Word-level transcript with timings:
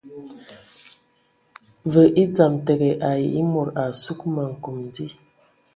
Və 1.97 2.03
e 2.23 2.25
dzam 2.33 2.53
təgə 2.69 2.91
ai 3.11 3.23
e 3.41 3.47
mod 3.53 3.69
a 3.83 3.85
sug 4.03 4.19
ma 4.33 4.43
nkom 4.53 4.77
di. 4.93 5.05